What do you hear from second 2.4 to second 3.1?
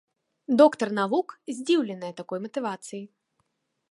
матывацыяй.